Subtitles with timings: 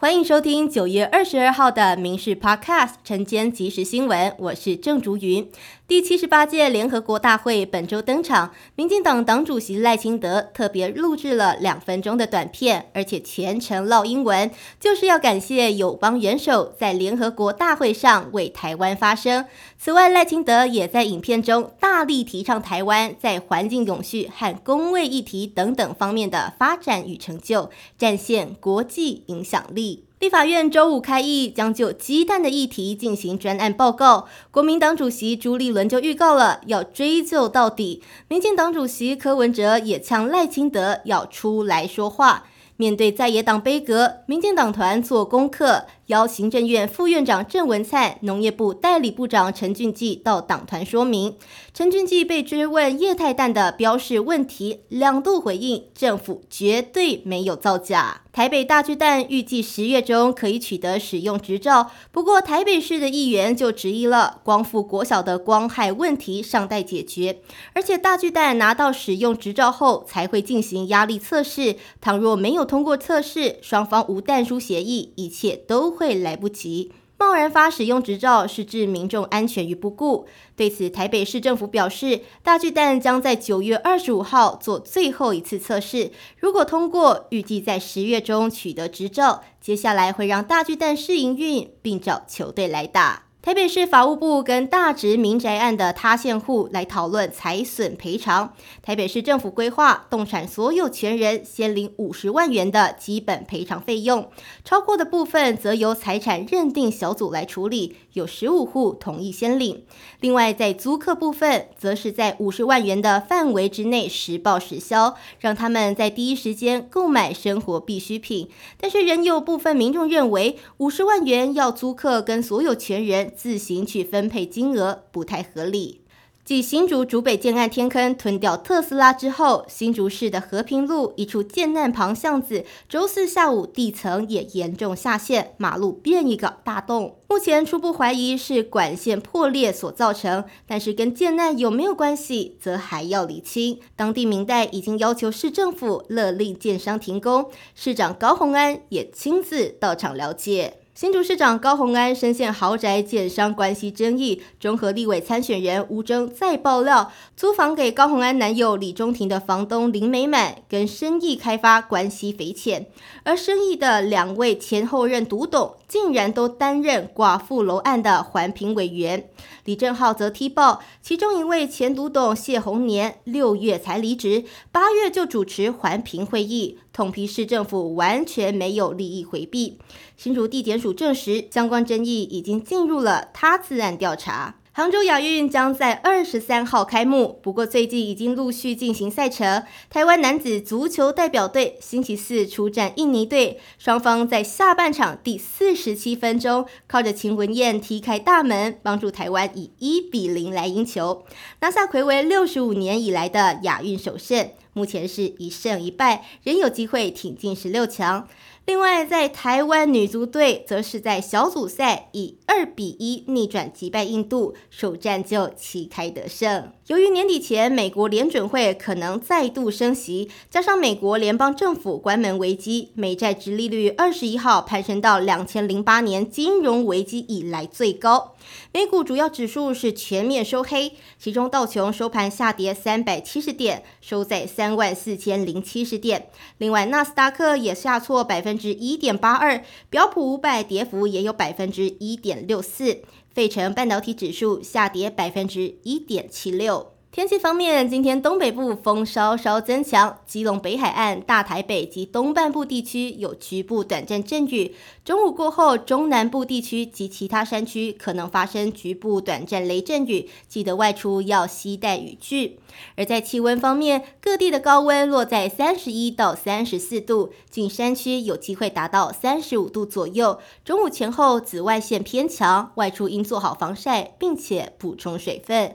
[0.00, 5.50] 欢迎收听九月二十二号的《民事 Podcast》晨间即时新闻，我是郑竹云。
[5.88, 14.48] 第七十八届联合国大会本周登场，民进党党主席赖清德特别录制了两分钟的短片，而且全程唠英文，
[14.78, 19.46] 就是要感谢友邦元首在联合国大会上为台湾发声。
[19.76, 29.87] 此外，赖清德也在影片中大力提倡台湾在环境永续和公卫议题等等方面的发展与成就，展现国际影响力。
[30.20, 34.26] 立法院周五开议，将就鸡蛋的议题进行专案报告。
[34.50, 38.02] 国民党主席朱立伦就预告了要追究到底。
[38.26, 42.46] 民进党主席柯文哲也呛赖清德要出来说话。
[42.76, 45.84] 面对在野党悲歌，民进党团做功课。
[46.08, 51.36] 邀行政院副院长郑文灿、农业部代理部长陈俊记到党团说明。
[51.74, 58.22] 陈俊记被追问液态氮的标示问题，两度回应政府绝对没有造假。
[58.32, 67.40] 台北大巨蛋预计十月中可以取得使用执照，不过台北市的议员就质疑了，光复国小的光害问题尚待解决，
[67.74, 75.97] 而且大巨蛋拿到使用执照后才会进行压力测试，倘若没有通过测试，双方无弹书协议，一切都。
[75.98, 80.26] 会来不及，贸然发使用执照是置民众安全于不顾。
[80.54, 93.27] 对此，台北市政府表示，大巨蛋将在九月二十五号做最后一次测试，如果通过，预计在十月中取得执照，接下来会让大巨蛋试营运，并找球队来打。
[93.40, 98.52] 台北市法务部跟大直民宅案的塌陷户来讨论财损赔偿。
[98.82, 104.28] 台北市政府规划，动产所有权人先领五十万元的基本赔偿费用，
[104.64, 107.96] 超过的部分则由财产认定小组来处理。
[108.14, 109.84] 有十五户同意先领。
[110.18, 118.50] 另外，在租客部分，则是在五十万元的范围之内实报实销，让他们在第一时间购买生活必需品。
[118.80, 123.27] 但是，仍有部分民众认为，五十万元要租客跟所有权人。
[123.34, 126.02] 自行去分配金额不太合理。
[126.44, 137.18] 继新竹竹北建案天坑吞掉特斯拉之后，新竹市的和平路一处建难旁巷子，周四下午地层也严重下陷，马路变一个大洞。
[137.28, 143.78] 目前初步怀疑是管线破裂所造成，但是跟建难有没有关系，则还要厘清。
[143.94, 150.77] 当地民代已经要求市政府勒令建商停工，市长高鸿安也亲自到场了解。
[151.00, 162.86] 新竹市长高鸿安深陷豪宅建商关系争议，中和立委参选人吴征再爆料，租房给高鸿安男友李中庭的房东林美满跟生意开发关系匪浅，
[163.22, 169.28] 而生意的两位前后任独董竟然都担任寡妇楼案的环评委员。
[169.64, 176.78] 李正浩则踢爆，其中一位前独董谢宏年六月才离职，八月就主持环评会议。
[176.92, 179.78] 统批市政府完全没有利益回避，
[180.16, 184.56] 新竹地检署证实相关争议已经进入了他自案调查。
[184.78, 189.64] 杭州亚运将在二十三号开幕，不过最近已经陆续进行赛程。
[189.90, 201.24] 台湾男子足球代表队星期四出战印尼队，双方在下半场第四十七分钟靠着秦文燕踢开大门，帮助台湾以一比零来赢球，
[201.58, 204.48] 拿下魁违六十五年以来的亚运首胜。
[204.74, 208.28] 目前是一胜一败，仍有机会挺进十六强。
[208.68, 216.70] 另外，在台湾女足队则是在小组赛以二比一逆转击败印度，首战就旗开得胜。
[216.88, 228.34] 由于年底前美国联准会可能再度升息，加上美国联邦政府关门危机，美债直利率二十一号攀升到两千零八年金融危机以来最高。
[228.72, 236.28] 美股主要指数是全面收黑，其中道琼收盘下跌三百七十点，收在三万四千零七十点。
[236.58, 243.02] 另外，纳斯达克也下挫百分至一点八二，标普五百跌幅也有百分之一点六四，
[243.32, 246.97] 费城半导体指数下跌百分之一点七六。
[247.10, 254.76] 天气方面，今天东北部风稍稍增强，基隆北海岸、大台北及东半部地区有局部短暂阵雨。
[255.06, 262.60] 中午过后，中南部地区及其他山区可能发生局部短暂雷阵雨，记得外出要携带雨具。
[262.94, 270.38] 而在气温方面，各地的高温落在三十一到三十四度，近山区有机会达到三十五度左右。
[270.62, 275.74] 中午前后紫外线偏强，外出应做好防晒，并且补充水分。